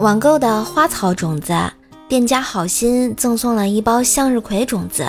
[0.00, 1.54] 网购的花草种子，
[2.08, 5.06] 店家好心赠送了一包向日葵种子。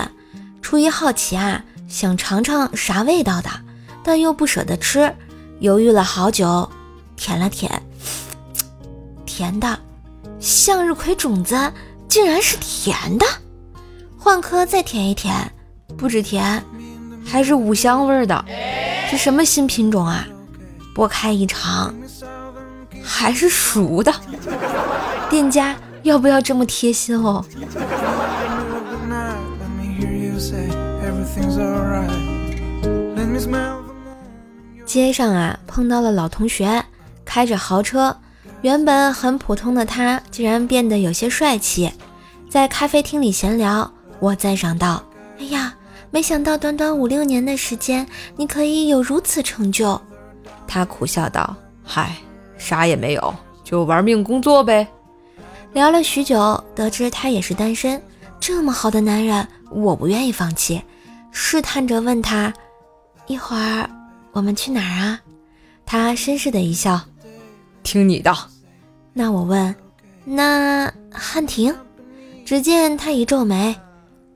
[0.62, 3.50] 出于好奇啊，想尝尝啥味道的，
[4.04, 5.16] 但又不舍得吃，
[5.60, 6.70] 犹豫了好久，
[7.16, 7.82] 舔了舔，
[9.26, 9.80] 甜的。
[10.42, 11.72] 向日葵种子
[12.10, 13.26] 竟然是甜的，
[14.20, 15.34] 换颗再舔一舔，
[15.98, 16.62] 不止甜，
[17.26, 18.44] 还是五香味的。
[19.10, 20.28] 这什么新品种啊？
[20.94, 21.96] 剥开一尝，
[23.04, 24.14] 还是熟的。
[25.30, 27.44] 店家要不要这么贴心哦？
[34.86, 36.84] 街上啊，碰到了老同学，
[37.24, 38.18] 开着豪车，
[38.62, 41.90] 原本很普通的他，竟然变得有些帅气。
[42.50, 45.02] 在咖啡厅里闲聊，我赞赏道
[45.40, 45.74] ：“哎呀，
[46.10, 48.06] 没想到短短五六年的时间，
[48.36, 50.00] 你可以有如此成就。”
[50.68, 51.56] 他苦笑道
[51.86, 52.18] ：“嗨，
[52.62, 54.88] 啥也没有，就玩命工作呗。”
[55.74, 58.02] 聊了许久，得知他也是单身，
[58.40, 60.82] 这么好的男人，我不愿意放弃，
[61.32, 62.54] 试探着问他
[63.26, 63.90] ：“一会儿
[64.32, 65.20] 我们去哪儿啊？”
[65.86, 67.02] 他绅士的一笑
[67.84, 68.36] ：“听你的。”
[69.14, 69.74] 那我问
[70.24, 71.74] ：“那汉庭？”
[72.46, 73.74] 只见他一皱眉：“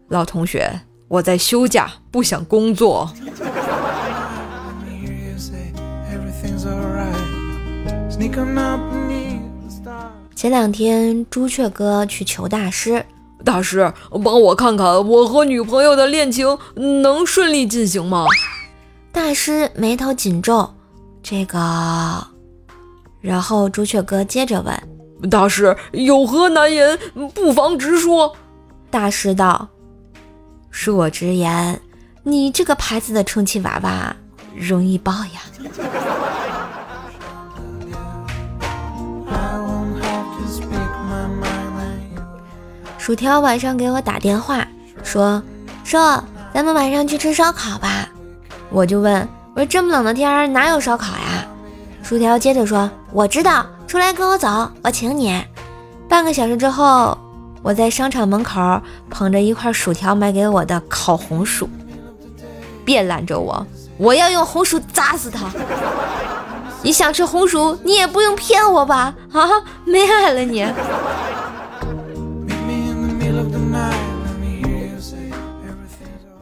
[0.07, 3.13] 老同学，我在休假，不想工作。”
[10.35, 13.05] 前两天，朱雀哥去求大师，
[13.43, 13.91] 大师
[14.23, 18.25] 帮我看看我和女朋友的恋情能顺利进行吗？
[19.11, 20.73] 大师眉头紧皱，
[21.21, 22.25] 这个。
[23.19, 24.73] 然后朱雀哥接着问
[25.29, 26.97] ：“大师有何难言，
[27.33, 28.33] 不妨直说。”
[28.89, 29.67] 大师道
[30.71, 31.81] ：“恕我直言，
[32.23, 34.15] 你这个牌子的充气娃娃
[34.55, 35.41] 容易爆呀。”
[42.97, 44.67] 薯条晚上给我打电话
[45.03, 45.41] 说
[45.83, 48.09] ：“说咱们晚上去吃烧烤吧。”
[48.71, 51.45] 我就问：“我说这么冷的天儿哪有烧烤呀？”
[52.01, 55.39] 薯条接着说：“我知道，出来跟我走，我请你。”
[56.09, 57.15] 半个小时之后，
[57.61, 61.69] 我在商场门口捧着一块薯条买给我的烤红薯，
[62.83, 63.65] 别拦着我，
[63.97, 65.45] 我要用红薯砸死他！
[66.85, 69.11] 你想吃红薯，你也不用骗我吧？
[69.31, 69.49] 啊，
[69.85, 70.63] 没爱了你！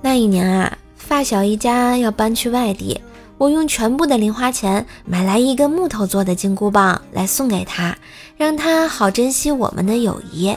[0.02, 3.00] 那一年啊，发小一家要搬去外地，
[3.38, 7.98] 我用全部的零花钱买来一根木头做的金箍棒来送给他，
[8.36, 10.54] 让他好珍惜我们的友谊。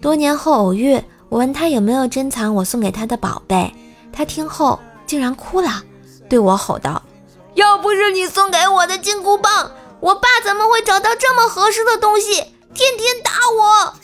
[0.00, 0.98] 多年后偶遇，
[1.28, 3.70] 我问他有没有珍藏我送给他的宝贝，
[4.10, 5.82] 他听后竟然哭了，
[6.26, 7.02] 对我吼道
[7.54, 12.44] ：“要不是你送给我的金箍棒，我爸怎么会找到这么合适的东西，
[12.74, 13.94] 天天打我？”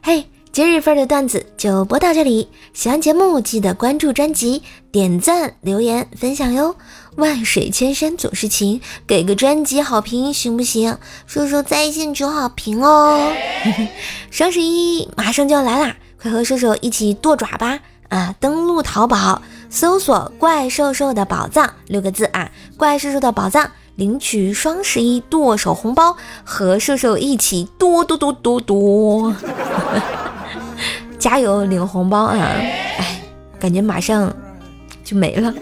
[0.02, 2.48] 嘿，今日份的段子就播到这里。
[2.72, 4.62] 喜欢节目记得关注专辑、
[4.92, 6.76] 点赞、留言、分享哟。
[7.16, 10.98] 万水千山总是情，给个专辑好评行不行？
[11.26, 13.32] 说说在线求好评哦。
[14.30, 17.78] 双十一马上就要来啦，快和兽兽一起剁爪吧！
[18.08, 23.70] 啊，登录淘宝搜索“怪兽兽的宝藏”六个字啊，怪兽兽的宝藏。
[23.96, 29.36] 领取双十一剁手红包，和兽兽一起剁剁剁剁剁，
[31.20, 32.38] 加油领红包啊！
[32.38, 33.20] 哎，
[33.60, 34.34] 感觉马上
[35.04, 35.54] 就没了。